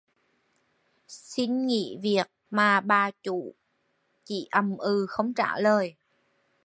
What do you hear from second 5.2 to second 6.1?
trả lời